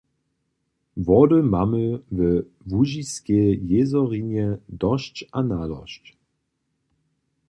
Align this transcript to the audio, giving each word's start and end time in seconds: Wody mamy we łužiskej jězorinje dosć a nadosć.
Wody 1.05 1.39
mamy 1.53 1.87
we 2.11 2.29
łužiskej 2.71 3.59
jězorinje 3.69 4.47
dosć 4.83 5.25
a 5.31 5.43
nadosć. 5.43 6.17